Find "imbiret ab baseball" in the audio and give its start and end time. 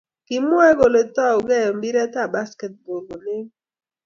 1.71-2.79